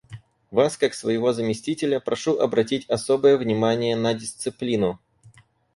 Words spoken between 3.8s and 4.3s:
на